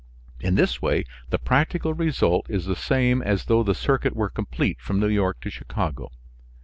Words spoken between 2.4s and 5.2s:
is the same as though the circuit were complete from New